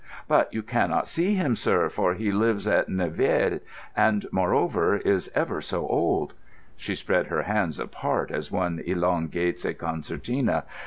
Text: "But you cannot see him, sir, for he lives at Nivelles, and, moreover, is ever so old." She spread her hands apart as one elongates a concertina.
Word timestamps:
"But 0.27 0.51
you 0.51 0.63
cannot 0.63 1.07
see 1.07 1.35
him, 1.35 1.55
sir, 1.55 1.87
for 1.87 2.15
he 2.15 2.31
lives 2.31 2.67
at 2.67 2.89
Nivelles, 2.89 3.59
and, 3.95 4.25
moreover, 4.31 4.97
is 4.97 5.29
ever 5.35 5.61
so 5.61 5.87
old." 5.87 6.33
She 6.75 6.95
spread 6.95 7.27
her 7.27 7.43
hands 7.43 7.77
apart 7.77 8.31
as 8.31 8.51
one 8.51 8.79
elongates 8.83 9.63
a 9.63 9.75
concertina. 9.75 10.63